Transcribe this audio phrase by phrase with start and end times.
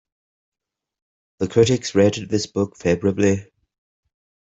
[1.37, 3.51] The critics rated this book favourably.